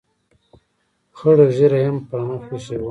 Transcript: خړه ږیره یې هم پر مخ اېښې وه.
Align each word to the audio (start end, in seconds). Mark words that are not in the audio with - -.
خړه 1.17 1.45
ږیره 1.55 1.79
یې 1.81 1.87
هم 1.89 1.97
پر 2.07 2.19
مخ 2.27 2.43
اېښې 2.51 2.75
وه. 2.77 2.79